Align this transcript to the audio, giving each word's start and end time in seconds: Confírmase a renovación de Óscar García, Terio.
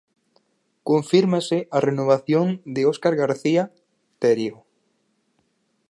Confírmase 0.89 1.57
a 1.75 1.79
renovación 1.87 2.47
de 2.75 2.81
Óscar 2.91 3.13
García, 3.23 3.63
Terio. 4.21 4.55